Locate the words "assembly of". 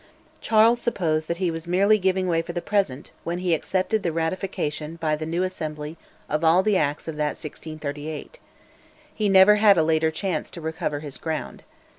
5.43-6.43